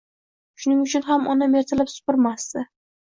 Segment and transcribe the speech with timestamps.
[0.63, 2.65] Shuning uchun onam ertalab supurmasdi.